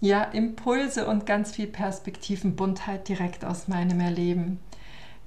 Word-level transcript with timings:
ja, 0.00 0.22
Impulse 0.22 1.06
und 1.06 1.26
ganz 1.26 1.52
viel 1.52 1.66
Perspektivenbuntheit 1.66 3.08
direkt 3.08 3.44
aus 3.44 3.68
meinem 3.68 4.00
Erleben. 4.00 4.60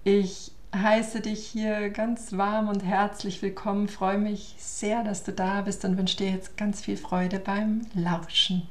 Ich 0.04 0.52
heiße 0.74 1.20
dich 1.20 1.46
hier 1.46 1.90
ganz 1.90 2.38
warm 2.38 2.70
und 2.70 2.84
herzlich 2.84 3.42
willkommen, 3.42 3.88
freue 3.90 4.18
mich 4.18 4.56
sehr, 4.58 5.04
dass 5.04 5.24
du 5.24 5.34
da 5.34 5.62
bist 5.62 5.84
und 5.84 5.98
wünsche 5.98 6.18
dir 6.18 6.32
jetzt 6.32 6.58
ganz 6.58 6.82
viel 6.82 6.98
Freude 6.98 7.40
beim 7.40 7.82
Lauschen. 7.94 8.64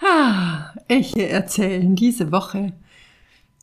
Ah, 0.00 0.72
ich 0.86 1.16
erzählen, 1.16 1.96
diese 1.96 2.30
Woche 2.30 2.72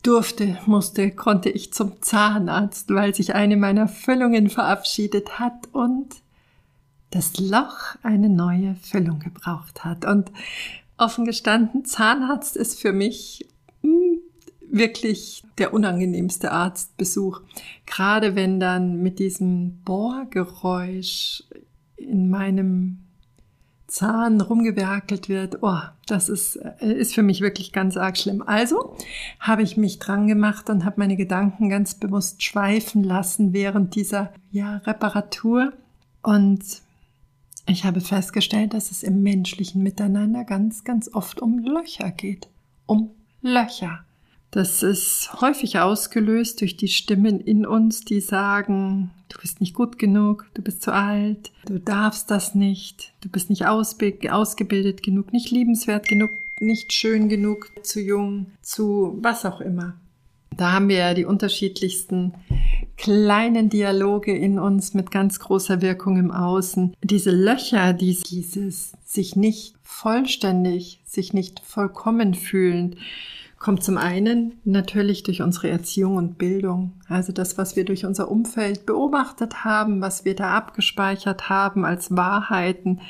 durfte, 0.02 0.58
musste, 0.66 1.10
konnte 1.12 1.48
ich 1.48 1.72
zum 1.72 2.02
Zahnarzt, 2.02 2.92
weil 2.92 3.14
sich 3.14 3.34
eine 3.34 3.56
meiner 3.56 3.88
Füllungen 3.88 4.50
verabschiedet 4.50 5.38
hat 5.38 5.68
und 5.72 6.08
das 7.12 7.38
Loch 7.38 7.94
eine 8.02 8.28
neue 8.28 8.74
Füllung 8.76 9.20
gebraucht 9.20 9.84
hat. 9.84 10.04
Und 10.04 10.32
offen 10.96 11.24
gestanden, 11.24 11.84
Zahnarzt 11.84 12.56
ist 12.56 12.80
für 12.80 12.92
mich 12.92 13.48
hm, 13.82 14.18
wirklich 14.68 15.44
der 15.58 15.74
unangenehmste 15.74 16.50
Arztbesuch. 16.50 17.42
Gerade 17.86 18.34
wenn 18.34 18.58
dann 18.58 19.02
mit 19.02 19.18
diesem 19.18 19.82
Bohrgeräusch 19.84 21.44
in 21.96 22.30
meinem 22.30 22.98
Zahn 23.86 24.40
rumgewerkelt 24.40 25.28
wird, 25.28 25.58
oh, 25.60 25.80
das 26.06 26.30
ist, 26.30 26.56
äh, 26.56 26.94
ist 26.94 27.14
für 27.14 27.22
mich 27.22 27.42
wirklich 27.42 27.72
ganz 27.72 27.98
arg 27.98 28.16
schlimm. 28.16 28.42
Also 28.42 28.96
habe 29.38 29.62
ich 29.62 29.76
mich 29.76 29.98
dran 29.98 30.26
gemacht 30.26 30.70
und 30.70 30.86
habe 30.86 30.96
meine 30.98 31.16
Gedanken 31.16 31.68
ganz 31.68 31.94
bewusst 31.94 32.42
schweifen 32.42 33.04
lassen 33.04 33.52
während 33.52 33.94
dieser 33.96 34.32
ja, 34.50 34.78
Reparatur 34.78 35.74
und 36.22 36.62
ich 37.66 37.84
habe 37.84 38.00
festgestellt, 38.00 38.74
dass 38.74 38.90
es 38.90 39.02
im 39.02 39.22
menschlichen 39.22 39.82
Miteinander 39.82 40.44
ganz, 40.44 40.84
ganz 40.84 41.08
oft 41.12 41.40
um 41.40 41.58
Löcher 41.58 42.10
geht. 42.10 42.48
Um 42.86 43.10
Löcher. 43.40 44.04
Das 44.50 44.82
ist 44.82 45.32
häufig 45.40 45.78
ausgelöst 45.78 46.60
durch 46.60 46.76
die 46.76 46.88
Stimmen 46.88 47.40
in 47.40 47.64
uns, 47.64 48.02
die 48.02 48.20
sagen, 48.20 49.10
du 49.30 49.38
bist 49.40 49.62
nicht 49.62 49.74
gut 49.74 49.98
genug, 49.98 50.46
du 50.52 50.60
bist 50.60 50.82
zu 50.82 50.92
alt, 50.92 51.52
du 51.64 51.80
darfst 51.80 52.30
das 52.30 52.54
nicht, 52.54 53.14
du 53.22 53.30
bist 53.30 53.48
nicht 53.48 53.64
ausgebildet 53.66 55.02
genug, 55.02 55.32
nicht 55.32 55.50
liebenswert 55.50 56.06
genug, 56.06 56.30
nicht 56.60 56.92
schön 56.92 57.30
genug, 57.30 57.70
zu 57.82 58.00
jung, 58.00 58.46
zu 58.60 59.16
was 59.22 59.46
auch 59.46 59.62
immer. 59.62 59.94
Da 60.54 60.72
haben 60.72 60.88
wir 60.88 60.96
ja 60.96 61.14
die 61.14 61.24
unterschiedlichsten 61.24 62.34
kleinen 62.96 63.68
Dialoge 63.68 64.36
in 64.36 64.58
uns 64.58 64.94
mit 64.94 65.10
ganz 65.10 65.40
großer 65.40 65.82
Wirkung 65.82 66.18
im 66.18 66.30
Außen. 66.30 66.94
Diese 67.02 67.30
Löcher, 67.30 67.92
dieses 67.92 68.92
sich 69.04 69.36
nicht 69.36 69.74
vollständig, 69.82 71.00
sich 71.04 71.32
nicht 71.32 71.60
vollkommen 71.60 72.34
fühlen, 72.34 72.96
kommt 73.62 73.84
zum 73.84 73.96
einen 73.96 74.54
natürlich 74.64 75.22
durch 75.22 75.40
unsere 75.40 75.70
Erziehung 75.70 76.16
und 76.16 76.36
Bildung. 76.36 76.94
Also 77.08 77.32
das, 77.32 77.56
was 77.58 77.76
wir 77.76 77.84
durch 77.84 78.04
unser 78.04 78.28
Umfeld 78.28 78.86
beobachtet 78.86 79.64
haben, 79.64 80.00
was 80.00 80.24
wir 80.24 80.34
da 80.34 80.50
abgespeichert 80.50 81.48
haben 81.48 81.84
als 81.84 82.16
Wahrheiten 82.16 83.00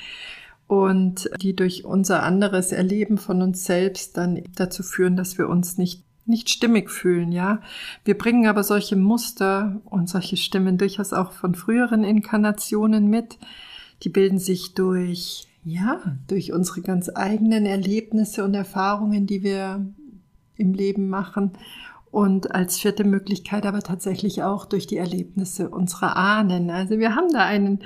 und 0.66 1.31
die 1.41 1.56
durch 1.56 1.87
unser 1.87 2.22
anderes 2.22 2.71
Erleben 2.72 3.16
von 3.16 3.41
uns 3.41 3.65
selbst 3.65 4.16
dann 4.19 4.43
dazu 4.55 4.82
führen, 4.82 5.16
dass 5.16 5.38
wir 5.38 5.49
uns 5.49 5.78
nicht 5.78 6.05
nicht 6.25 6.50
stimmig 6.50 6.91
fühlen, 6.91 7.33
ja. 7.33 7.60
Wir 8.05 8.16
bringen 8.16 8.47
aber 8.47 8.62
solche 8.62 8.97
Muster 8.97 9.81
und 9.84 10.09
solche 10.09 10.37
Stimmen 10.37 10.78
durchaus 10.78 11.12
auch 11.12 11.33
von 11.33 11.55
früheren 11.55 12.05
Inkarnationen 12.05 13.09
mit. 13.09 13.38
Die 14.03 14.09
bilden 14.09 14.38
sich 14.38 14.75
durch, 14.75 15.47
ja, 15.65 16.00
durch 16.28 16.53
unsere 16.53 16.82
ganz 16.82 17.11
eigenen 17.15 17.66
Erlebnisse 17.66 18.44
und 18.44 18.55
Erfahrungen, 18.55 19.27
die 19.27 19.43
wir 19.43 19.87
im 20.56 20.75
Leben 20.75 21.09
machen. 21.09 21.53
Und 22.11 22.55
als 22.55 22.78
vierte 22.78 23.05
Möglichkeit 23.05 23.65
aber 23.65 23.81
tatsächlich 23.81 24.43
auch 24.43 24.66
durch 24.66 24.87
die 24.87 24.99
Erlebnisse 24.99 25.71
unserer 25.71 26.15
Ahnen. 26.15 26.69
Also 26.69 26.99
wir 26.99 27.16
haben 27.16 27.32
da 27.32 27.41
einen, 27.41 27.78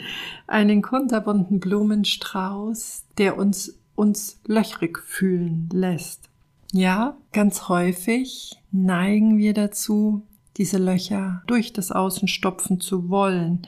einen 0.48 0.82
kunterbunten 0.82 1.60
Blumenstrauß, 1.60 3.04
der 3.18 3.38
uns, 3.38 3.78
uns 3.94 4.40
löchrig 4.44 4.98
fühlen 4.98 5.68
lässt. 5.72 6.28
Ja, 6.76 7.16
ganz 7.32 7.70
häufig 7.70 8.60
neigen 8.70 9.38
wir 9.38 9.54
dazu, 9.54 10.26
diese 10.58 10.76
Löcher 10.76 11.42
durch 11.46 11.72
das 11.72 11.90
Außen 11.90 12.28
stopfen 12.28 12.80
zu 12.80 13.08
wollen. 13.08 13.66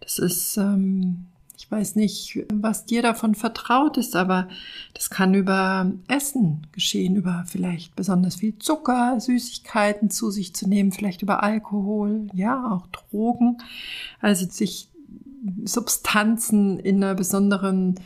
Das 0.00 0.18
ist, 0.18 0.56
ähm, 0.56 1.26
ich 1.58 1.70
weiß 1.70 1.96
nicht, 1.96 2.46
was 2.50 2.86
dir 2.86 3.02
davon 3.02 3.34
vertraut 3.34 3.98
ist, 3.98 4.16
aber 4.16 4.48
das 4.94 5.10
kann 5.10 5.34
über 5.34 5.92
Essen 6.08 6.66
geschehen, 6.72 7.16
über 7.16 7.44
vielleicht 7.46 7.94
besonders 7.94 8.36
viel 8.36 8.58
Zucker, 8.58 9.20
Süßigkeiten 9.20 10.08
zu 10.08 10.30
sich 10.30 10.54
zu 10.54 10.66
nehmen, 10.66 10.92
vielleicht 10.92 11.20
über 11.20 11.42
Alkohol, 11.42 12.28
ja, 12.32 12.72
auch 12.72 12.86
Drogen. 12.86 13.58
Also 14.22 14.46
sich 14.46 14.88
Substanzen 15.66 16.78
in 16.78 17.04
einer 17.04 17.14
besonderen 17.14 17.96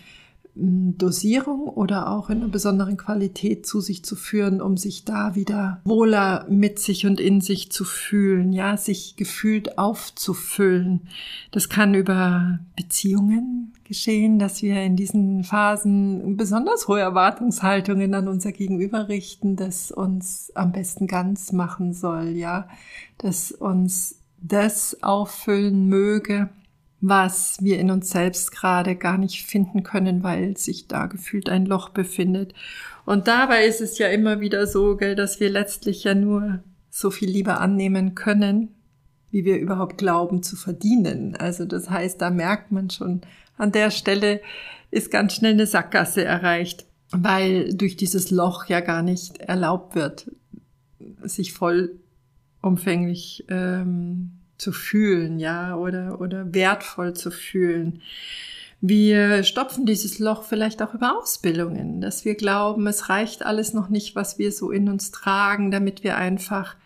Dosierung 0.55 1.69
oder 1.69 2.11
auch 2.11 2.28
in 2.28 2.38
einer 2.38 2.49
besonderen 2.49 2.97
Qualität 2.97 3.66
zu 3.66 3.81
sich 3.81 4.05
zu 4.05 4.16
führen, 4.16 4.61
um 4.61 4.77
sich 4.77 5.05
da 5.05 5.34
wieder 5.34 5.81
wohler 5.84 6.47
mit 6.49 6.78
sich 6.78 7.06
und 7.06 7.21
in 7.21 7.41
sich 7.41 7.71
zu 7.71 7.84
fühlen, 7.84 8.53
ja, 8.53 8.77
sich 8.77 9.16
gefühlt 9.16 9.78
aufzufüllen. 9.78 11.09
Das 11.53 11.69
kann 11.69 11.94
über 11.94 12.59
Beziehungen 12.77 13.72
geschehen, 13.84 14.38
dass 14.38 14.62
wir 14.62 14.83
in 14.83 14.97
diesen 14.97 15.44
Phasen 15.44 16.37
besonders 16.37 16.88
hohe 16.88 17.00
Erwartungshaltungen 17.00 18.15
an 18.15 18.28
unser 18.28 18.53
Gegenüber 18.53 19.09
richten, 19.09 19.56
das 19.56 19.91
uns 19.91 20.53
am 20.55 20.72
besten 20.72 21.06
ganz 21.06 21.53
machen 21.53 21.93
soll, 21.93 22.31
ja, 22.31 22.69
dass 23.19 23.53
uns 23.53 24.17
das 24.43 25.03
auffüllen 25.03 25.88
möge, 25.88 26.49
was 27.00 27.59
wir 27.61 27.78
in 27.78 27.91
uns 27.91 28.11
selbst 28.11 28.53
gerade 28.53 28.94
gar 28.94 29.16
nicht 29.16 29.47
finden 29.47 29.83
können, 29.83 30.22
weil 30.22 30.56
sich 30.56 30.87
da 30.87 31.06
gefühlt 31.06 31.49
ein 31.49 31.66
Loch 31.66 31.88
befindet. 31.88 32.53
Und 33.06 33.27
dabei 33.27 33.65
ist 33.65 33.81
es 33.81 33.99
ja 33.99 34.09
immer 34.09 34.41
wieder 34.41 34.66
so, 34.66 34.97
gell, 34.97 35.15
dass 35.15 35.41
wir 35.41 35.50
letztlich 35.50 36.05
ja 36.05 36.15
nur 36.15 36.62
so 36.91 37.11
viel 37.11 37.31
Liebe 37.31 37.56
annehmen 37.56 38.15
können, 38.15 38.75
wie 39.31 39.44
wir 39.44 39.59
überhaupt 39.59 39.97
glauben 39.99 40.43
zu 40.43 40.56
verdienen. 40.56 41.37
Also 41.37 41.65
das 41.65 41.88
heißt, 41.88 42.21
da 42.21 42.31
merkt 42.31 42.72
man 42.72 42.91
schon, 42.91 43.22
an 43.56 43.72
der 43.72 43.91
Stelle 43.91 44.41
ist 44.91 45.11
ganz 45.11 45.34
schnell 45.34 45.53
eine 45.53 45.67
Sackgasse 45.67 46.25
erreicht, 46.25 46.84
weil 47.12 47.75
durch 47.75 47.97
dieses 47.97 48.31
Loch 48.31 48.67
ja 48.67 48.81
gar 48.81 49.02
nicht 49.02 49.38
erlaubt 49.38 49.94
wird, 49.94 50.31
sich 51.23 51.52
vollumfänglich 51.52 53.44
ähm, 53.49 54.39
zu 54.61 54.73
fühlen, 54.73 55.39
ja, 55.39 55.77
oder, 55.77 56.21
oder 56.21 56.55
wertvoll 56.55 57.15
zu 57.15 57.31
fühlen. 57.31 58.03
Wir 58.83 59.43
stopfen 59.43 59.85
dieses 59.85 60.19
Loch 60.19 60.45
vielleicht 60.45 60.83
auch 60.83 60.95
über 60.95 61.19
Ausbildungen, 61.19 62.01
dass 62.01 62.25
wir 62.25 62.35
glauben, 62.35 62.87
es 62.87 63.09
reicht 63.11 63.45
alles 63.45 63.75
noch 63.75 63.91
nicht, 63.91 64.17
was 64.17 64.39
wir 64.39 64.53
so 64.53 64.71
in 64.71 64.89
uns 64.89 65.11
tragen, 65.11 65.71
damit 65.71 66.03
wir 66.03 66.17
einfach 66.17 66.77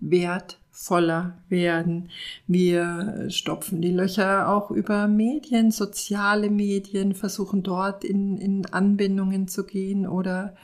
wertvoller 0.00 1.38
werden. 1.48 2.10
Wir 2.48 3.26
stopfen 3.28 3.80
die 3.80 3.92
Löcher 3.92 4.48
auch 4.48 4.72
über 4.72 5.06
Medien, 5.06 5.70
soziale 5.70 6.50
Medien, 6.50 7.14
versuchen 7.14 7.62
dort 7.62 8.02
in, 8.02 8.38
in 8.38 8.66
Anbindungen 8.66 9.46
zu 9.46 9.64
gehen 9.64 10.06
oder 10.06 10.56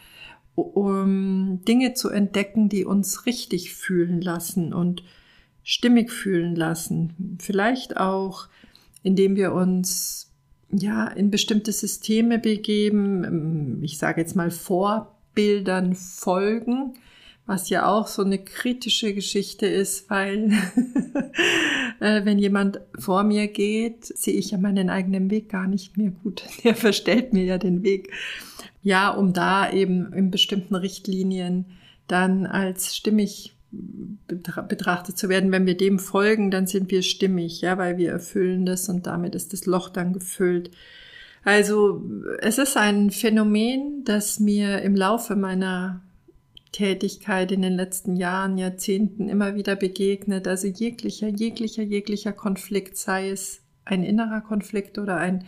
um 0.54 1.64
Dinge 1.64 1.94
zu 1.94 2.10
entdecken, 2.10 2.68
die 2.68 2.84
uns 2.84 3.24
richtig 3.24 3.72
fühlen 3.72 4.20
lassen 4.20 4.74
und 4.74 5.02
stimmig 5.64 6.10
fühlen 6.10 6.56
lassen. 6.56 7.36
Vielleicht 7.40 7.96
auch, 7.96 8.48
indem 9.02 9.36
wir 9.36 9.52
uns 9.52 10.32
ja 10.72 11.06
in 11.08 11.30
bestimmte 11.30 11.72
Systeme 11.72 12.38
begeben. 12.38 13.82
Ich 13.82 13.98
sage 13.98 14.20
jetzt 14.20 14.36
mal 14.36 14.50
Vorbildern 14.50 15.94
folgen, 15.94 16.94
was 17.46 17.68
ja 17.68 17.86
auch 17.86 18.06
so 18.06 18.22
eine 18.22 18.38
kritische 18.38 19.14
Geschichte 19.14 19.66
ist, 19.66 20.08
weil 20.08 20.52
äh, 22.00 22.24
wenn 22.24 22.38
jemand 22.38 22.80
vor 22.98 23.24
mir 23.24 23.48
geht, 23.48 24.04
sehe 24.04 24.34
ich 24.34 24.52
ja 24.52 24.58
meinen 24.58 24.90
eigenen 24.90 25.30
Weg 25.30 25.48
gar 25.48 25.66
nicht 25.66 25.96
mehr 25.96 26.10
gut. 26.10 26.44
Der 26.64 26.74
verstellt 26.74 27.32
mir 27.32 27.44
ja 27.44 27.58
den 27.58 27.82
Weg. 27.82 28.12
Ja, 28.82 29.10
um 29.10 29.32
da 29.32 29.70
eben 29.70 30.12
in 30.12 30.30
bestimmten 30.30 30.74
Richtlinien 30.74 31.66
dann 32.08 32.46
als 32.46 32.96
stimmig 32.96 33.54
betrachtet 33.72 35.18
zu 35.18 35.28
werden. 35.28 35.52
Wenn 35.52 35.66
wir 35.66 35.76
dem 35.76 35.98
folgen, 35.98 36.50
dann 36.50 36.66
sind 36.66 36.90
wir 36.90 37.02
stimmig, 37.02 37.60
ja, 37.62 37.78
weil 37.78 37.96
wir 37.96 38.10
erfüllen 38.10 38.66
das 38.66 38.88
und 38.88 39.06
damit 39.06 39.34
ist 39.34 39.52
das 39.52 39.66
Loch 39.66 39.88
dann 39.88 40.12
gefüllt. 40.12 40.70
Also 41.44 42.04
es 42.40 42.58
ist 42.58 42.76
ein 42.76 43.10
Phänomen, 43.10 44.04
das 44.04 44.38
mir 44.38 44.82
im 44.82 44.94
Laufe 44.94 45.34
meiner 45.34 46.02
Tätigkeit 46.70 47.52
in 47.52 47.62
den 47.62 47.74
letzten 47.74 48.16
Jahren, 48.16 48.58
Jahrzehnten 48.58 49.28
immer 49.28 49.54
wieder 49.54 49.76
begegnet. 49.76 50.46
Also 50.46 50.68
jeglicher, 50.68 51.28
jeglicher, 51.28 51.82
jeglicher 51.82 52.32
Konflikt, 52.32 52.96
sei 52.96 53.30
es 53.30 53.60
ein 53.84 54.04
innerer 54.04 54.40
Konflikt 54.40 54.98
oder 54.98 55.16
ein 55.16 55.44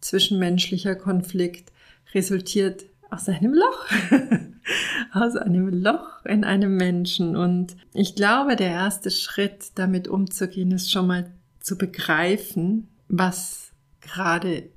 zwischenmenschlicher 0.00 0.94
Konflikt, 0.94 1.72
resultiert 2.14 2.86
aus 3.10 3.28
einem 3.28 3.54
Loch, 3.54 3.86
aus 5.12 5.36
einem 5.36 5.68
Loch 5.68 6.24
in 6.24 6.44
einem 6.44 6.76
Menschen. 6.76 7.36
Und 7.36 7.76
ich 7.94 8.14
glaube, 8.14 8.56
der 8.56 8.70
erste 8.70 9.10
Schritt, 9.10 9.72
damit 9.76 10.08
umzugehen, 10.08 10.72
ist 10.72 10.90
schon 10.90 11.06
mal 11.06 11.30
zu 11.60 11.76
begreifen, 11.76 12.88
was 13.08 13.72
gerade 14.00 14.68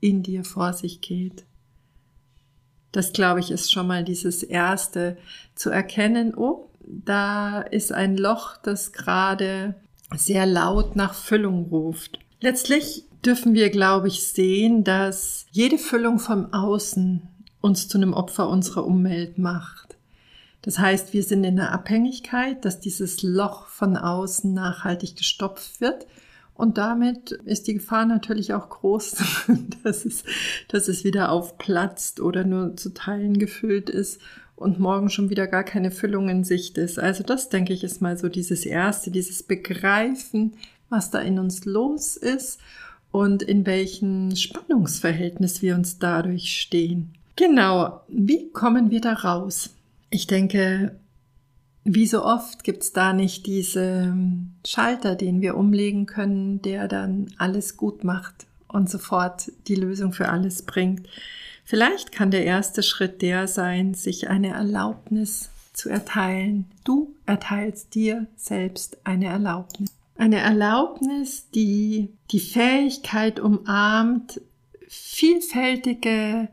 in 0.00 0.22
dir 0.22 0.44
vor 0.44 0.72
sich 0.72 1.00
geht. 1.00 1.44
Das 2.90 3.12
glaube 3.12 3.40
ich 3.40 3.50
ist 3.50 3.72
schon 3.72 3.86
mal 3.86 4.04
dieses 4.04 4.42
erste 4.42 5.16
zu 5.54 5.70
erkennen, 5.70 6.34
oh, 6.34 6.68
da 6.84 7.62
ist 7.62 7.92
ein 7.92 8.16
Loch, 8.16 8.56
das 8.58 8.92
gerade 8.92 9.74
sehr 10.14 10.46
laut 10.46 10.94
nach 10.96 11.14
Füllung 11.14 11.66
ruft. 11.70 12.18
Letztlich 12.40 13.04
dürfen 13.24 13.54
wir, 13.54 13.70
glaube 13.70 14.08
ich, 14.08 14.26
sehen, 14.26 14.84
dass 14.84 15.46
jede 15.50 15.78
Füllung 15.78 16.18
vom 16.18 16.52
Außen 16.52 17.22
uns 17.62 17.88
zu 17.88 17.96
einem 17.96 18.12
Opfer 18.12 18.48
unserer 18.48 18.84
Umwelt 18.84 19.38
macht. 19.38 19.96
Das 20.60 20.78
heißt, 20.78 21.14
wir 21.14 21.22
sind 21.22 21.42
in 21.44 21.56
der 21.56 21.72
Abhängigkeit, 21.72 22.64
dass 22.64 22.80
dieses 22.80 23.22
Loch 23.22 23.66
von 23.66 23.96
außen 23.96 24.52
nachhaltig 24.52 25.16
gestopft 25.16 25.80
wird 25.80 26.06
und 26.54 26.78
damit 26.78 27.32
ist 27.44 27.66
die 27.66 27.74
Gefahr 27.74 28.04
natürlich 28.04 28.52
auch 28.54 28.68
groß, 28.68 29.16
dass 29.82 30.04
es, 30.04 30.24
dass 30.68 30.88
es 30.88 31.04
wieder 31.04 31.32
aufplatzt 31.32 32.20
oder 32.20 32.44
nur 32.44 32.76
zu 32.76 32.92
Teilen 32.92 33.38
gefüllt 33.38 33.90
ist 33.90 34.20
und 34.54 34.78
morgen 34.78 35.10
schon 35.10 35.30
wieder 35.30 35.46
gar 35.46 35.64
keine 35.64 35.90
Füllung 35.90 36.28
in 36.28 36.44
Sicht 36.44 36.78
ist. 36.78 36.98
Also 36.98 37.24
das, 37.24 37.48
denke 37.48 37.72
ich, 37.72 37.82
ist 37.82 38.02
mal 38.02 38.16
so 38.16 38.28
dieses 38.28 38.66
Erste, 38.66 39.10
dieses 39.10 39.42
Begreifen, 39.42 40.54
was 40.88 41.10
da 41.10 41.20
in 41.20 41.38
uns 41.38 41.64
los 41.64 42.16
ist 42.16 42.60
und 43.10 43.42
in 43.42 43.66
welchem 43.66 44.36
Spannungsverhältnis 44.36 45.62
wir 45.62 45.74
uns 45.74 45.98
dadurch 45.98 46.60
stehen. 46.60 47.14
Genau, 47.36 48.02
wie 48.08 48.50
kommen 48.50 48.90
wir 48.90 49.00
da 49.00 49.14
raus? 49.14 49.70
Ich 50.10 50.26
denke, 50.26 50.98
wie 51.84 52.06
so 52.06 52.24
oft 52.24 52.64
gibt's 52.64 52.92
da 52.92 53.12
nicht 53.12 53.46
diese 53.46 54.14
Schalter, 54.66 55.16
den 55.16 55.40
wir 55.40 55.56
umlegen 55.56 56.06
können, 56.06 56.62
der 56.62 56.86
dann 56.88 57.32
alles 57.38 57.76
gut 57.76 58.04
macht 58.04 58.46
und 58.68 58.88
sofort 58.88 59.50
die 59.68 59.74
Lösung 59.74 60.12
für 60.12 60.28
alles 60.28 60.62
bringt. 60.62 61.08
Vielleicht 61.64 62.12
kann 62.12 62.30
der 62.30 62.44
erste 62.44 62.82
Schritt 62.82 63.22
der 63.22 63.48
sein, 63.48 63.94
sich 63.94 64.28
eine 64.28 64.48
Erlaubnis 64.48 65.50
zu 65.72 65.88
erteilen. 65.88 66.66
Du 66.84 67.14
erteilst 67.26 67.94
dir 67.94 68.26
selbst 68.36 68.98
eine 69.04 69.26
Erlaubnis. 69.26 69.90
Eine 70.16 70.38
Erlaubnis, 70.38 71.48
die 71.54 72.10
die 72.30 72.40
Fähigkeit 72.40 73.40
umarmt, 73.40 74.40
vielfältige 74.88 76.48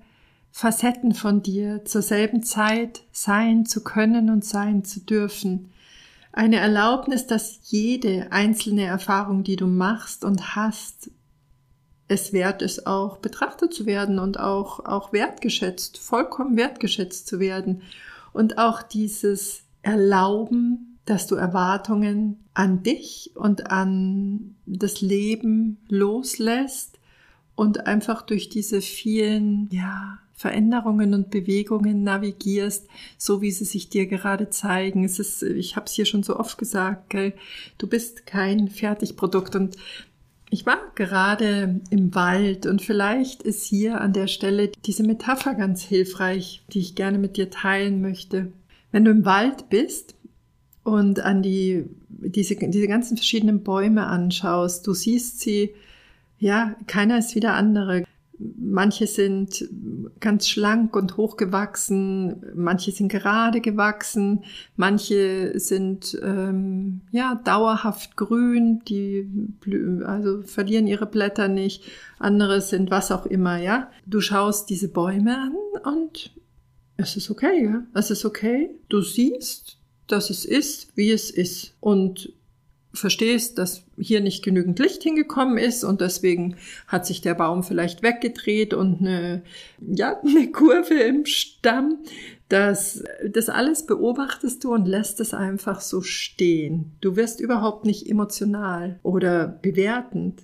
Facetten 0.59 1.13
von 1.13 1.41
dir 1.41 1.85
zur 1.85 2.01
selben 2.01 2.44
Zeit 2.44 3.03
sein 3.13 3.65
zu 3.65 3.81
können 3.81 4.29
und 4.29 4.44
sein 4.44 4.83
zu 4.83 5.00
dürfen. 5.00 5.71
Eine 6.33 6.57
Erlaubnis, 6.57 7.25
dass 7.25 7.61
jede 7.71 8.33
einzelne 8.33 8.83
Erfahrung, 8.83 9.45
die 9.45 9.56
du 9.56 9.67
machst 9.67 10.25
und 10.25 10.57
hast, 10.57 11.11
es 12.09 12.33
wert 12.33 12.61
ist, 12.61 12.88
auch 12.88 13.19
betrachtet 13.19 13.73
zu 13.73 13.85
werden 13.85 14.19
und 14.19 14.38
auch, 14.38 14.83
auch 14.83 15.13
wertgeschätzt, 15.13 15.97
vollkommen 15.97 16.57
wertgeschätzt 16.57 17.25
zu 17.25 17.39
werden. 17.39 17.81
Und 18.33 18.57
auch 18.57 18.81
dieses 18.81 19.61
Erlauben, 19.81 21.00
dass 21.06 21.25
du 21.25 21.35
Erwartungen 21.35 22.44
an 22.53 22.83
dich 22.83 23.31
und 23.33 23.71
an 23.71 24.57
das 24.65 25.00
Leben 25.00 25.77
loslässt 25.88 27.00
und 27.56 27.88
einfach 27.88 28.23
durch 28.23 28.50
diese 28.50 28.81
vielen, 28.81 29.69
ja, 29.71 30.19
Veränderungen 30.39 31.13
und 31.13 31.31
Bewegungen 31.31 32.03
navigierst, 32.03 32.88
so 33.18 33.41
wie 33.41 33.51
sie 33.51 33.65
sich 33.65 33.89
dir 33.89 34.07
gerade 34.07 34.50
zeigen. 34.50 35.03
Es 35.03 35.19
ist, 35.19 35.44
ich 35.44 35.75
habe 35.75 35.88
es 35.88 35.91
hier 35.91 36.06
schon 36.06 36.24
so 36.24 36.39
oft 36.39 36.57
gesagt, 36.57 37.09
gell? 37.09 37.33
du 37.77 37.88
bist 37.88 38.25
kein 38.25 38.69
Fertigprodukt 38.69 39.57
und 39.57 39.75
ich 40.50 40.65
war 40.65 40.77
gerade 40.95 41.81
im 41.89 42.15
Wald 42.15 42.65
und 42.65 42.81
vielleicht 42.81 43.44
ist 43.44 43.65
hier 43.65 44.00
an 44.00 44.13
der 44.13 44.27
Stelle 44.27 44.71
diese 44.86 45.03
Metapher 45.03 45.56
ganz 45.56 45.83
hilfreich, 45.83 46.63
die 46.71 46.80
ich 46.80 46.95
gerne 46.95 47.18
mit 47.18 47.35
dir 47.35 47.50
teilen 47.50 48.01
möchte. 48.01 48.53
Wenn 48.94 49.03
du 49.03 49.12
im 49.12 49.25
Wald 49.25 49.69
bist 49.69 50.15
und 50.85 51.19
an 51.19 51.44
die, 51.44 51.83
diese, 52.07 52.56
diese 52.56 52.88
ganzen 52.88 53.18
verschiedenen 53.18 53.62
Bäume 53.62 54.07
anschaust, 54.07 54.88
du 54.88 54.94
siehst 54.94 55.42
sie, 55.42 55.74
ja, 56.38 56.77
keiner 56.88 57.18
ist 57.18 57.35
wie 57.35 57.42
der 57.42 57.56
andere. 57.56 58.06
Manche 58.39 59.06
sind 59.06 59.68
ganz 60.19 60.47
schlank 60.47 60.95
und 60.95 61.18
hochgewachsen, 61.18 62.41
manche 62.56 62.91
sind 62.91 63.09
gerade 63.09 63.59
gewachsen, 63.59 64.45
manche 64.77 65.59
sind 65.59 66.18
ähm, 66.24 67.01
ja 67.12 67.36
dauerhaft 67.44 68.15
grün, 68.15 68.81
die 68.88 69.30
also 70.06 70.41
verlieren 70.44 70.88
ihre 70.88 71.06
Blätter 71.06 71.50
nicht, 71.50 71.83
andere 72.18 72.62
sind 72.62 72.91
was 72.91 73.12
auch 73.12 73.25
immer, 73.25 73.57
ja. 73.57 73.91
Du 74.06 74.21
schaust 74.21 74.69
diese 74.69 74.88
Bäume 74.88 75.38
an 75.38 75.53
und 75.83 76.31
es 76.95 77.15
ist 77.15 77.30
okay, 77.30 77.63
ja. 77.63 77.83
Es 77.94 78.12
ist 78.12 78.25
okay. 78.25 78.71
Du 78.90 79.02
siehst, 79.02 79.78
dass 80.07 80.30
es 80.30 80.44
ist, 80.44 80.95
wie 80.95 81.11
es 81.11 81.31
ist. 81.31 81.73
Und 81.80 82.33
verstehst, 82.99 83.57
dass 83.57 83.83
hier 83.97 84.21
nicht 84.21 84.44
genügend 84.44 84.79
Licht 84.79 85.03
hingekommen 85.03 85.57
ist 85.57 85.83
und 85.83 86.01
deswegen 86.01 86.57
hat 86.87 87.06
sich 87.06 87.21
der 87.21 87.33
Baum 87.33 87.63
vielleicht 87.63 88.03
weggedreht 88.03 88.73
und 88.73 88.99
eine, 88.99 89.44
ja, 89.79 90.19
eine 90.25 90.51
Kurve 90.51 90.95
im 90.95 91.25
Stamm. 91.25 91.99
Das, 92.49 93.03
das 93.27 93.49
alles 93.49 93.85
beobachtest 93.85 94.63
du 94.63 94.73
und 94.73 94.87
lässt 94.87 95.19
es 95.19 95.33
einfach 95.33 95.81
so 95.81 96.01
stehen. 96.01 96.94
Du 96.99 97.15
wirst 97.15 97.39
überhaupt 97.39 97.85
nicht 97.85 98.09
emotional 98.09 98.99
oder 99.03 99.47
bewertend. 99.47 100.41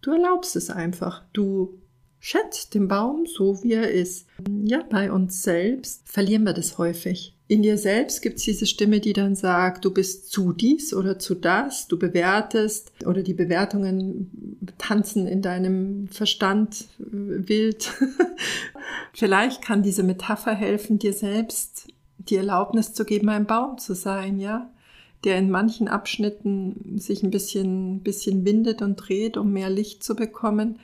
Du 0.00 0.12
erlaubst 0.12 0.56
es 0.56 0.68
einfach. 0.68 1.22
Du 1.32 1.78
schätzt 2.18 2.74
den 2.74 2.88
Baum 2.88 3.26
so, 3.26 3.62
wie 3.62 3.74
er 3.74 3.90
ist. 3.90 4.26
Ja, 4.64 4.82
bei 4.82 5.12
uns 5.12 5.42
selbst 5.42 6.08
verlieren 6.08 6.44
wir 6.44 6.54
das 6.54 6.78
häufig 6.78 7.33
in 7.46 7.62
dir 7.62 7.76
selbst 7.76 8.22
gibt 8.22 8.38
es 8.38 8.44
diese 8.44 8.64
Stimme, 8.64 9.00
die 9.00 9.12
dann 9.12 9.34
sagt, 9.34 9.84
du 9.84 9.92
bist 9.92 10.30
zu 10.30 10.52
dies 10.52 10.94
oder 10.94 11.18
zu 11.18 11.34
das, 11.34 11.88
du 11.88 11.98
bewertest 11.98 12.92
oder 13.04 13.22
die 13.22 13.34
Bewertungen 13.34 14.66
tanzen 14.78 15.26
in 15.26 15.42
deinem 15.42 16.08
Verstand 16.08 16.86
äh, 16.98 17.02
wild. 17.48 17.92
Vielleicht 19.12 19.60
kann 19.60 19.82
diese 19.82 20.02
Metapher 20.02 20.54
helfen, 20.54 20.98
dir 20.98 21.12
selbst 21.12 21.88
die 22.18 22.36
Erlaubnis 22.36 22.94
zu 22.94 23.04
geben, 23.04 23.28
ein 23.28 23.46
Baum 23.46 23.76
zu 23.76 23.94
sein, 23.94 24.40
ja, 24.40 24.70
der 25.24 25.36
in 25.36 25.50
manchen 25.50 25.88
Abschnitten 25.88 26.98
sich 26.98 27.22
ein 27.22 27.30
bisschen, 27.30 28.00
bisschen 28.00 28.46
windet 28.46 28.80
und 28.80 28.96
dreht, 28.96 29.36
um 29.36 29.52
mehr 29.52 29.68
Licht 29.68 30.02
zu 30.02 30.16
bekommen 30.16 30.78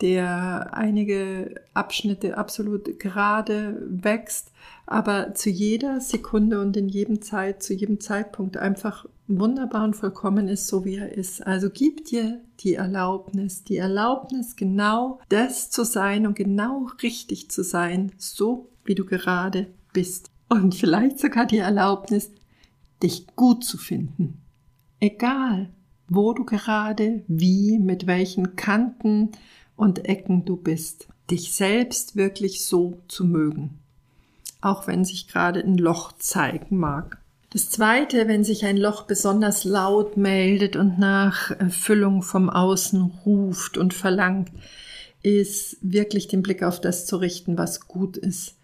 der 0.00 0.70
einige 0.72 1.54
Abschnitte 1.74 2.36
absolut 2.36 2.98
gerade 2.98 3.82
wächst, 3.88 4.52
aber 4.86 5.34
zu 5.34 5.50
jeder 5.50 6.00
Sekunde 6.00 6.60
und 6.60 6.76
in 6.76 6.88
jedem 6.88 7.22
Zeit, 7.22 7.62
zu 7.62 7.74
jedem 7.74 8.00
Zeitpunkt 8.00 8.56
einfach 8.56 9.06
wunderbar 9.28 9.84
und 9.84 9.94
vollkommen 9.94 10.48
ist, 10.48 10.66
so 10.66 10.84
wie 10.84 10.96
er 10.96 11.16
ist. 11.16 11.46
Also 11.46 11.70
gib 11.70 12.06
dir 12.06 12.40
die 12.60 12.74
Erlaubnis, 12.74 13.62
die 13.62 13.76
Erlaubnis, 13.76 14.56
genau 14.56 15.20
das 15.28 15.70
zu 15.70 15.84
sein 15.84 16.26
und 16.26 16.34
genau 16.34 16.88
richtig 17.02 17.50
zu 17.50 17.62
sein, 17.62 18.12
so 18.16 18.68
wie 18.84 18.94
du 18.94 19.04
gerade 19.04 19.68
bist. 19.92 20.30
Und 20.48 20.74
vielleicht 20.74 21.20
sogar 21.20 21.46
die 21.46 21.58
Erlaubnis, 21.58 22.32
dich 23.02 23.28
gut 23.36 23.64
zu 23.64 23.78
finden. 23.78 24.42
Egal, 24.98 25.70
wo 26.08 26.32
du 26.32 26.44
gerade, 26.44 27.22
wie, 27.28 27.78
mit 27.78 28.06
welchen 28.06 28.56
Kanten, 28.56 29.30
und 29.80 30.04
Ecken 30.04 30.44
du 30.44 30.56
bist, 30.56 31.08
dich 31.30 31.54
selbst 31.54 32.14
wirklich 32.14 32.64
so 32.64 32.98
zu 33.08 33.24
mögen. 33.24 33.78
auch 34.60 34.86
wenn 34.86 35.04
sich 35.04 35.26
gerade 35.26 35.60
ein 35.60 35.78
Loch 35.78 36.12
zeigen 36.18 36.76
mag. 36.76 37.18
Das 37.52 37.70
zweite, 37.70 38.28
wenn 38.28 38.44
sich 38.44 38.64
ein 38.64 38.76
Loch 38.76 39.02
besonders 39.04 39.64
laut 39.64 40.16
meldet 40.16 40.76
und 40.76 40.98
nach 40.98 41.50
Erfüllung 41.50 42.22
vom 42.22 42.48
Außen 42.48 43.00
ruft 43.24 43.76
und 43.76 43.94
verlangt, 43.94 44.50
ist 45.22 45.76
wirklich 45.80 46.28
den 46.28 46.42
Blick 46.42 46.62
auf 46.62 46.80
das 46.80 47.06
zu 47.06 47.16
richten, 47.16 47.58
was 47.58 47.88
gut 47.88 48.16
ist. 48.16 48.54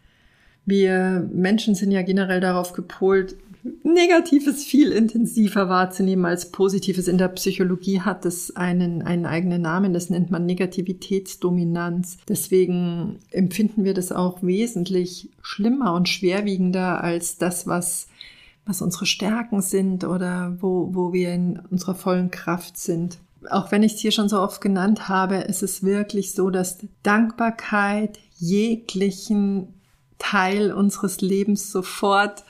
Wir 0.65 1.29
Menschen 1.33 1.75
sind 1.75 1.91
ja 1.91 2.03
generell 2.03 2.41
darauf 2.41 2.73
gepolt, 2.75 3.37
Negatives 3.83 4.65
viel 4.65 4.93
intensiver 4.93 5.69
wahrzunehmen 5.69 6.25
als 6.25 6.51
Positives. 6.51 7.09
In 7.09 7.19
der 7.19 7.29
Psychologie 7.29 8.01
hat 8.01 8.25
es 8.25 8.55
einen, 8.57 9.03
einen 9.03 9.27
eigenen 9.27 9.63
Namen, 9.63 9.93
das 9.93 10.11
nennt 10.11 10.31
man 10.31 10.47
Negativitätsdominanz. 10.47 12.19
Deswegen 12.29 13.19
empfinden 13.31 13.85
wir 13.85 13.95
das 13.95 14.13
auch 14.13 14.43
wesentlich 14.43 15.31
schlimmer 15.43 15.95
und 15.95 16.09
schwerwiegender 16.09 17.03
als 17.03 17.39
das, 17.39 17.67
was, 17.67 18.09
was 18.65 18.83
unsere 18.83 19.07
Stärken 19.07 19.63
sind 19.63 20.05
oder 20.05 20.57
wo, 20.61 20.91
wo 20.93 21.13
wir 21.13 21.33
in 21.33 21.61
unserer 21.71 21.95
vollen 21.95 22.31
Kraft 22.31 22.77
sind. 22.77 23.19
Auch 23.51 23.71
wenn 23.71 23.83
ich 23.83 23.95
es 23.95 24.01
hier 24.01 24.13
schon 24.13 24.29
so 24.29 24.41
oft 24.41 24.61
genannt 24.61 25.09
habe, 25.09 25.37
ist 25.37 25.63
es 25.63 25.83
wirklich 25.83 26.35
so, 26.35 26.51
dass 26.51 26.79
Dankbarkeit 27.03 28.19
jeglichen 28.39 29.75
Teil 30.19 30.73
unseres 30.73 31.21
Lebens 31.21 31.71
sofort 31.71 32.45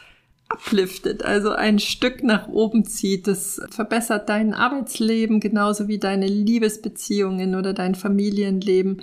upliftet, 0.53 1.25
also 1.25 1.51
ein 1.51 1.79
Stück 1.79 2.23
nach 2.23 2.49
oben 2.49 2.85
zieht. 2.85 3.27
Das 3.27 3.61
verbessert 3.71 4.29
dein 4.29 4.55
Arbeitsleben 4.55 5.41
genauso 5.41 5.89
wie 5.89 5.99
deine 5.99 6.27
Liebesbeziehungen 6.27 7.55
oder 7.55 7.73
dein 7.73 7.95
Familienleben. 7.95 9.03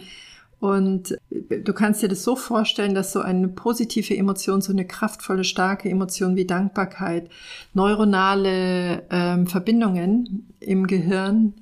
Und 0.60 1.18
du 1.30 1.74
kannst 1.74 2.02
dir 2.02 2.08
das 2.08 2.24
so 2.24 2.38
vorstellen, 2.38 2.96
dass 2.96 3.12
so 3.12 3.20
eine 3.20 3.50
positive 3.50 4.16
Emotion, 4.16 4.62
so 4.62 4.72
eine 4.72 4.88
kraftvolle, 4.88 5.44
starke 5.44 5.90
Emotion 5.90 6.38
wie 6.38 6.46
Dankbarkeit, 6.46 7.30
neuronale 7.74 9.04
ähm, 9.10 9.46
Verbindungen 9.46 10.54
im 10.62 10.88
Gehirn 10.88 11.54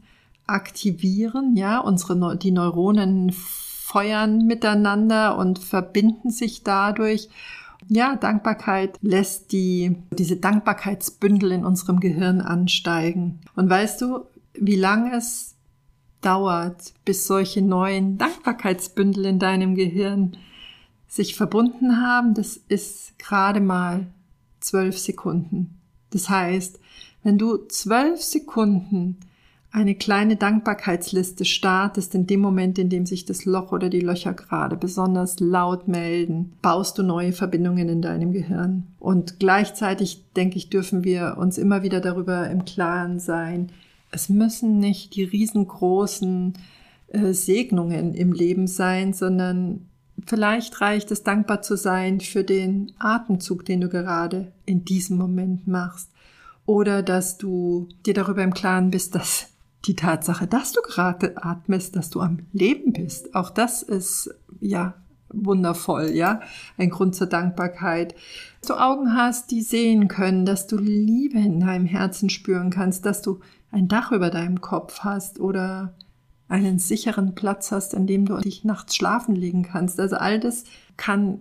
aktivieren, 0.45 1.55
ja, 1.55 1.79
unsere, 1.79 2.37
die 2.37 2.51
Neuronen 2.51 3.31
feuern 3.33 4.45
miteinander 4.45 5.35
und 5.37 5.57
verbinden 5.57 6.29
sich 6.29 6.63
dadurch 6.63 7.27
ja, 7.93 8.15
Dankbarkeit 8.15 8.97
lässt 9.01 9.51
die, 9.51 9.97
diese 10.17 10.37
Dankbarkeitsbündel 10.37 11.51
in 11.51 11.65
unserem 11.65 11.99
Gehirn 11.99 12.39
ansteigen. 12.39 13.41
Und 13.57 13.69
weißt 13.69 13.99
du, 13.99 14.21
wie 14.53 14.77
lange 14.77 15.13
es 15.17 15.55
dauert, 16.21 16.93
bis 17.03 17.27
solche 17.27 17.61
neuen 17.61 18.17
Dankbarkeitsbündel 18.17 19.25
in 19.25 19.39
deinem 19.39 19.75
Gehirn 19.75 20.37
sich 21.09 21.35
verbunden 21.35 22.01
haben? 22.01 22.33
Das 22.33 22.55
ist 22.55 23.19
gerade 23.19 23.59
mal 23.59 24.07
zwölf 24.61 24.97
Sekunden. 24.97 25.77
Das 26.11 26.29
heißt, 26.29 26.79
wenn 27.23 27.37
du 27.37 27.57
zwölf 27.67 28.21
Sekunden 28.21 29.17
eine 29.73 29.95
kleine 29.95 30.35
Dankbarkeitsliste 30.35 31.45
startest, 31.45 32.13
in 32.13 32.27
dem 32.27 32.41
Moment, 32.41 32.77
in 32.77 32.89
dem 32.89 33.05
sich 33.05 33.23
das 33.25 33.45
Loch 33.45 33.71
oder 33.71 33.89
die 33.89 34.01
Löcher 34.01 34.33
gerade 34.33 34.75
besonders 34.75 35.39
laut 35.39 35.87
melden, 35.87 36.53
baust 36.61 36.97
du 36.97 37.03
neue 37.03 37.31
Verbindungen 37.31 37.87
in 37.87 38.01
deinem 38.01 38.33
Gehirn. 38.33 38.87
Und 38.99 39.39
gleichzeitig, 39.39 40.25
denke 40.35 40.57
ich, 40.57 40.69
dürfen 40.69 41.05
wir 41.05 41.37
uns 41.37 41.57
immer 41.57 41.83
wieder 41.83 42.01
darüber 42.01 42.49
im 42.49 42.65
Klaren 42.65 43.19
sein, 43.19 43.71
es 44.11 44.27
müssen 44.27 44.79
nicht 44.79 45.15
die 45.15 45.23
riesengroßen 45.23 46.53
äh, 47.07 47.33
Segnungen 47.33 48.13
im 48.13 48.33
Leben 48.33 48.67
sein, 48.67 49.13
sondern 49.13 49.87
vielleicht 50.25 50.81
reicht 50.81 51.11
es 51.11 51.23
dankbar 51.23 51.61
zu 51.61 51.77
sein 51.77 52.19
für 52.19 52.43
den 52.43 52.91
Atemzug, 52.99 53.63
den 53.63 53.79
du 53.79 53.87
gerade 53.87 54.51
in 54.65 54.83
diesem 54.83 55.17
Moment 55.17 55.65
machst. 55.65 56.09
Oder 56.65 57.03
dass 57.03 57.37
du 57.37 57.87
dir 58.05 58.13
darüber 58.13 58.43
im 58.43 58.53
Klaren 58.53 58.91
bist, 58.91 59.15
dass 59.15 59.50
die 59.85 59.95
Tatsache, 59.95 60.47
dass 60.47 60.73
du 60.73 60.81
gerade 60.81 61.43
atmest, 61.43 61.95
dass 61.95 62.09
du 62.09 62.19
am 62.21 62.39
Leben 62.53 62.93
bist, 62.93 63.33
auch 63.33 63.49
das 63.49 63.83
ist 63.83 64.33
ja 64.59 64.95
wundervoll, 65.33 66.11
ja, 66.11 66.41
ein 66.77 66.89
Grund 66.89 67.15
zur 67.15 67.27
Dankbarkeit. 67.27 68.15
Dass 68.61 68.67
du 68.67 68.73
Augen 68.75 69.15
hast, 69.15 69.51
die 69.51 69.61
sehen 69.61 70.07
können, 70.07 70.45
dass 70.45 70.67
du 70.67 70.77
Liebe 70.77 71.39
in 71.39 71.61
deinem 71.61 71.85
Herzen 71.85 72.29
spüren 72.29 72.69
kannst, 72.69 73.05
dass 73.05 73.21
du 73.21 73.39
ein 73.71 73.87
Dach 73.87 74.11
über 74.11 74.29
deinem 74.29 74.61
Kopf 74.61 74.99
hast 74.99 75.39
oder 75.39 75.95
einen 76.49 76.79
sicheren 76.79 77.33
Platz 77.33 77.71
hast, 77.71 77.95
an 77.95 78.07
dem 78.07 78.25
du 78.25 78.37
dich 78.37 78.65
nachts 78.65 78.95
schlafen 78.95 79.35
legen 79.35 79.63
kannst. 79.63 79.99
Also 79.99 80.17
all 80.17 80.39
das 80.39 80.65
kann 80.97 81.39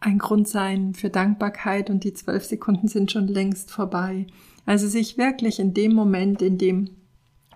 ein 0.00 0.18
Grund 0.18 0.46
sein 0.46 0.94
für 0.94 1.10
Dankbarkeit 1.10 1.90
und 1.90 2.04
die 2.04 2.14
zwölf 2.14 2.44
Sekunden 2.44 2.86
sind 2.86 3.10
schon 3.10 3.26
längst 3.26 3.72
vorbei. 3.72 4.28
Also 4.64 4.86
sich 4.86 5.18
wirklich 5.18 5.58
in 5.58 5.74
dem 5.74 5.92
Moment, 5.92 6.40
in 6.40 6.56
dem 6.56 6.90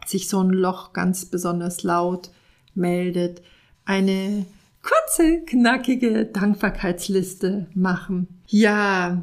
sich 0.09 0.29
so 0.29 0.43
ein 0.43 0.51
Loch 0.51 0.93
ganz 0.93 1.25
besonders 1.27 1.83
laut 1.83 2.31
meldet, 2.75 3.43
eine 3.85 4.47
kurze, 4.83 5.41
knackige 5.45 6.27
Dankbarkeitsliste 6.27 7.67
machen. 7.75 8.29
Ja, 8.47 9.23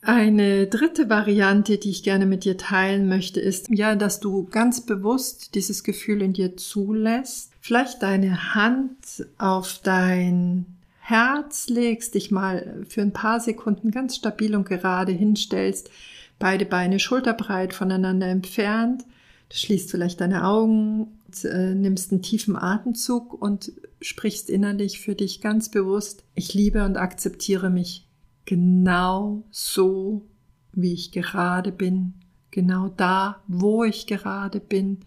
eine 0.00 0.66
dritte 0.66 1.10
Variante, 1.10 1.76
die 1.76 1.90
ich 1.90 2.02
gerne 2.02 2.24
mit 2.24 2.44
dir 2.44 2.56
teilen 2.56 3.08
möchte, 3.08 3.40
ist 3.40 3.68
ja, 3.70 3.94
dass 3.96 4.20
du 4.20 4.44
ganz 4.44 4.80
bewusst 4.80 5.54
dieses 5.54 5.84
Gefühl 5.84 6.22
in 6.22 6.32
dir 6.32 6.56
zulässt. 6.56 7.52
Vielleicht 7.60 8.02
deine 8.02 8.54
Hand 8.54 9.26
auf 9.36 9.80
dein 9.82 10.66
Herz 11.00 11.68
legst, 11.68 12.14
dich 12.14 12.30
mal 12.30 12.84
für 12.88 13.02
ein 13.02 13.12
paar 13.12 13.40
Sekunden 13.40 13.90
ganz 13.90 14.16
stabil 14.16 14.54
und 14.54 14.68
gerade 14.68 15.12
hinstellst, 15.12 15.90
beide 16.38 16.64
Beine 16.64 17.00
schulterbreit 17.00 17.74
voneinander 17.74 18.28
entfernt 18.28 19.04
Du 19.48 19.56
schließt 19.56 19.90
vielleicht 19.90 20.20
deine 20.20 20.44
Augen, 20.46 21.18
äh, 21.44 21.74
nimmst 21.74 22.12
einen 22.12 22.22
tiefen 22.22 22.56
Atemzug 22.56 23.32
und 23.40 23.72
sprichst 24.00 24.50
innerlich 24.50 25.00
für 25.00 25.14
dich 25.14 25.40
ganz 25.40 25.70
bewusst, 25.70 26.24
ich 26.34 26.54
liebe 26.54 26.84
und 26.84 26.96
akzeptiere 26.96 27.70
mich 27.70 28.06
genau 28.44 29.44
so, 29.50 30.26
wie 30.72 30.92
ich 30.92 31.12
gerade 31.12 31.72
bin, 31.72 32.14
genau 32.50 32.88
da, 32.88 33.42
wo 33.46 33.84
ich 33.84 34.06
gerade 34.06 34.60
bin 34.60 34.98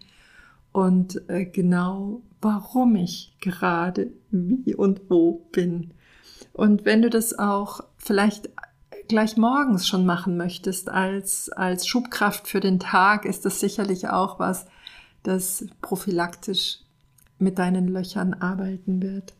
und 0.72 1.28
äh, 1.28 1.44
genau 1.44 2.22
warum 2.40 2.96
ich 2.96 3.36
gerade 3.40 4.12
wie 4.30 4.74
und 4.74 5.02
wo 5.08 5.46
bin. 5.52 5.92
Und 6.52 6.84
wenn 6.84 7.02
du 7.02 7.10
das 7.10 7.38
auch 7.38 7.84
vielleicht 7.96 8.50
gleich 9.12 9.36
morgens 9.36 9.86
schon 9.86 10.06
machen 10.06 10.38
möchtest 10.38 10.88
als, 10.88 11.50
als 11.50 11.86
Schubkraft 11.86 12.48
für 12.48 12.60
den 12.60 12.80
Tag, 12.80 13.26
ist 13.26 13.44
das 13.44 13.60
sicherlich 13.60 14.08
auch 14.08 14.38
was, 14.38 14.64
das 15.22 15.66
prophylaktisch 15.82 16.78
mit 17.38 17.58
deinen 17.58 17.88
Löchern 17.88 18.32
arbeiten 18.32 19.02
wird. 19.02 19.34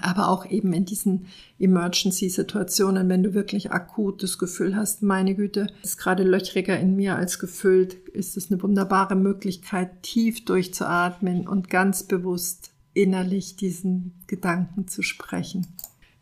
Aber 0.00 0.28
auch 0.28 0.46
eben 0.46 0.72
in 0.72 0.84
diesen 0.84 1.26
Emergency-Situationen, 1.58 3.08
wenn 3.08 3.24
du 3.24 3.34
wirklich 3.34 3.72
akut 3.72 4.22
das 4.22 4.38
Gefühl 4.38 4.76
hast, 4.76 5.02
meine 5.02 5.34
Güte, 5.34 5.66
ist 5.82 5.98
gerade 5.98 6.22
löchriger 6.22 6.78
in 6.78 6.94
mir 6.94 7.16
als 7.16 7.40
gefüllt, 7.40 7.94
ist 8.10 8.36
es 8.36 8.52
eine 8.52 8.62
wunderbare 8.62 9.16
Möglichkeit, 9.16 10.04
tief 10.04 10.44
durchzuatmen 10.44 11.48
und 11.48 11.70
ganz 11.70 12.04
bewusst 12.04 12.70
innerlich 12.92 13.56
diesen 13.56 14.12
Gedanken 14.28 14.86
zu 14.86 15.02
sprechen. 15.02 15.66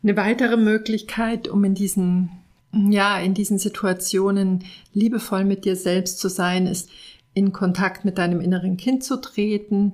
Eine 0.03 0.17
weitere 0.17 0.57
Möglichkeit, 0.57 1.47
um 1.47 1.63
in 1.63 1.75
diesen, 1.75 2.29
ja, 2.73 3.17
in 3.19 3.33
diesen 3.33 3.57
Situationen 3.57 4.65
liebevoll 4.93 5.45
mit 5.45 5.63
dir 5.63 5.77
selbst 5.77 6.19
zu 6.19 6.27
sein, 6.27 6.67
ist 6.67 6.89
in 7.33 7.53
Kontakt 7.53 8.03
mit 8.03 8.17
deinem 8.17 8.41
inneren 8.41 8.75
Kind 8.75 9.05
zu 9.05 9.21
treten. 9.21 9.93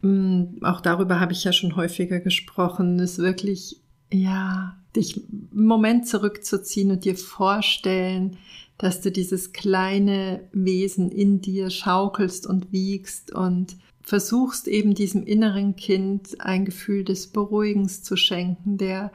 Mm, 0.00 0.62
auch 0.62 0.80
darüber 0.80 1.20
habe 1.20 1.32
ich 1.32 1.44
ja 1.44 1.52
schon 1.52 1.76
häufiger 1.76 2.20
gesprochen, 2.20 2.98
ist 2.98 3.18
wirklich, 3.18 3.80
ja, 4.10 4.78
dich 4.96 5.16
einen 5.16 5.66
Moment 5.66 6.08
zurückzuziehen 6.08 6.90
und 6.90 7.04
dir 7.04 7.16
vorstellen, 7.16 8.38
dass 8.78 9.02
du 9.02 9.12
dieses 9.12 9.52
kleine 9.52 10.48
Wesen 10.52 11.10
in 11.10 11.42
dir 11.42 11.68
schaukelst 11.68 12.46
und 12.46 12.72
wiegst 12.72 13.30
und 13.30 13.76
versuchst 14.00 14.68
eben 14.68 14.94
diesem 14.94 15.22
inneren 15.22 15.76
Kind 15.76 16.40
ein 16.40 16.64
Gefühl 16.64 17.04
des 17.04 17.26
Beruhigens 17.26 18.02
zu 18.02 18.16
schenken, 18.16 18.78
der 18.78 19.12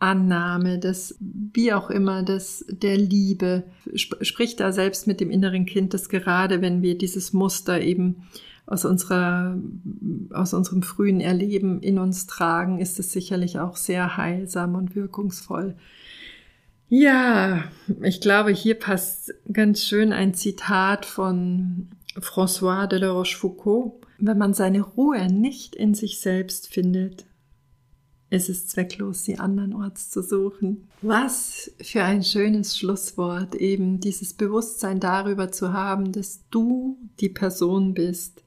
Annahme, 0.00 0.78
des, 0.78 1.16
wie 1.20 1.72
auch 1.72 1.90
immer, 1.90 2.22
des, 2.22 2.64
der 2.68 2.96
Liebe. 2.96 3.64
Sprich 3.94 4.56
da 4.56 4.72
selbst 4.72 5.06
mit 5.06 5.20
dem 5.20 5.30
inneren 5.30 5.66
Kind, 5.66 5.94
dass 5.94 6.08
gerade 6.08 6.60
wenn 6.62 6.82
wir 6.82 6.98
dieses 6.98 7.32
Muster 7.32 7.80
eben 7.80 8.24
aus 8.66 8.84
unserer, 8.84 9.58
aus 10.32 10.54
unserem 10.54 10.82
frühen 10.82 11.20
Erleben 11.20 11.82
in 11.82 11.98
uns 11.98 12.26
tragen, 12.26 12.80
ist 12.80 12.98
es 12.98 13.12
sicherlich 13.12 13.58
auch 13.58 13.76
sehr 13.76 14.16
heilsam 14.16 14.74
und 14.74 14.94
wirkungsvoll. 14.94 15.74
Ja, 16.88 17.64
ich 18.02 18.20
glaube, 18.20 18.50
hier 18.50 18.76
passt 18.76 19.34
ganz 19.52 19.84
schön 19.84 20.12
ein 20.12 20.34
Zitat 20.34 21.04
von 21.04 21.88
François 22.18 22.86
de 22.86 22.98
la 22.98 23.10
Rochefoucauld. 23.10 23.92
Wenn 24.18 24.38
man 24.38 24.54
seine 24.54 24.80
Ruhe 24.80 25.32
nicht 25.32 25.76
in 25.76 25.94
sich 25.94 26.20
selbst 26.20 26.72
findet, 26.72 27.26
ist 28.30 28.48
es 28.48 28.68
zwecklos, 28.68 29.24
sie 29.24 29.38
andernorts 29.38 30.10
zu 30.10 30.22
suchen. 30.22 30.88
Was 31.02 31.72
für 31.80 32.04
ein 32.04 32.22
schönes 32.22 32.78
Schlusswort, 32.78 33.56
eben 33.56 33.98
dieses 33.98 34.34
Bewusstsein 34.34 35.00
darüber 35.00 35.50
zu 35.50 35.72
haben, 35.72 36.12
dass 36.12 36.40
du 36.50 36.96
die 37.18 37.28
Person 37.28 37.92
bist, 37.92 38.42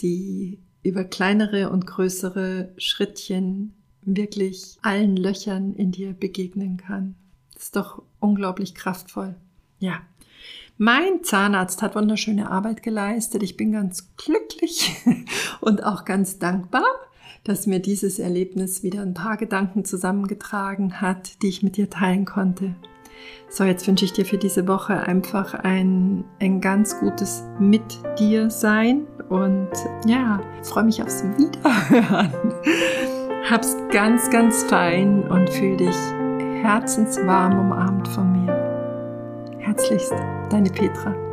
die 0.00 0.60
über 0.84 1.04
kleinere 1.04 1.70
und 1.70 1.86
größere 1.86 2.72
Schrittchen 2.76 3.74
wirklich 4.02 4.78
allen 4.82 5.16
Löchern 5.16 5.74
in 5.74 5.90
dir 5.92 6.12
begegnen 6.12 6.76
kann. 6.76 7.16
Das 7.54 7.64
ist 7.64 7.76
doch 7.76 8.02
unglaublich 8.20 8.74
kraftvoll. 8.74 9.34
Ja. 9.78 10.02
Mein 10.78 11.22
Zahnarzt 11.22 11.82
hat 11.82 11.94
wunderschöne 11.94 12.50
Arbeit 12.50 12.82
geleistet. 12.82 13.42
Ich 13.42 13.56
bin 13.56 13.72
ganz 13.72 14.08
glücklich 14.16 14.96
und 15.60 15.84
auch 15.84 16.04
ganz 16.04 16.38
dankbar 16.38 16.84
dass 17.44 17.66
mir 17.66 17.80
dieses 17.80 18.18
Erlebnis 18.18 18.82
wieder 18.82 19.02
ein 19.02 19.14
paar 19.14 19.36
Gedanken 19.36 19.84
zusammengetragen 19.84 21.00
hat, 21.00 21.42
die 21.42 21.48
ich 21.48 21.62
mit 21.62 21.76
dir 21.76 21.90
teilen 21.90 22.24
konnte. 22.24 22.74
So, 23.48 23.64
jetzt 23.64 23.86
wünsche 23.86 24.04
ich 24.04 24.12
dir 24.12 24.24
für 24.24 24.38
diese 24.38 24.66
Woche 24.66 24.94
einfach 24.94 25.54
ein, 25.54 26.24
ein 26.40 26.60
ganz 26.60 26.98
gutes 26.98 27.44
Mit 27.58 27.82
dir 28.18 28.50
sein 28.50 29.06
und 29.28 29.70
ja, 30.06 30.40
freue 30.62 30.84
mich 30.84 31.02
aufs 31.02 31.22
Wiederhören. 31.36 32.32
Hab's 33.50 33.76
ganz, 33.90 34.30
ganz 34.30 34.62
fein 34.64 35.24
und 35.28 35.50
fühl 35.50 35.76
dich 35.76 35.96
herzenswarm 36.62 37.58
umarmt 37.58 38.08
von 38.08 38.44
mir. 38.44 39.58
Herzlichst, 39.58 40.14
deine 40.48 40.70
Petra. 40.70 41.31